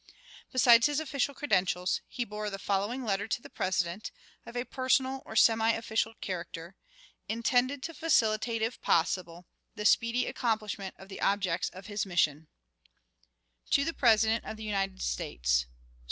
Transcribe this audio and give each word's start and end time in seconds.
Besides 0.51 0.87
his 0.87 0.99
official 0.99 1.35
credentials, 1.35 2.01
he 2.07 2.25
bore 2.25 2.49
the 2.49 2.57
following 2.57 3.03
letter 3.03 3.27
to 3.27 3.39
the 3.39 3.51
President, 3.51 4.09
of 4.47 4.55
a 4.57 4.65
personal 4.65 5.21
or 5.27 5.35
semi 5.35 5.73
official 5.73 6.15
character, 6.21 6.75
intended 7.29 7.83
to 7.83 7.93
facilitate, 7.93 8.63
if 8.63 8.81
possible, 8.81 9.45
the 9.75 9.85
speedy 9.85 10.25
accomplishment 10.25 10.95
of 10.97 11.07
the 11.07 11.21
objects 11.21 11.69
of 11.69 11.85
his 11.85 12.03
mission: 12.07 12.47
"_To 13.69 13.85
the 13.85 13.93
President 13.93 14.43
of 14.43 14.57
the 14.57 14.63
United 14.63 15.03
States. 15.03 15.67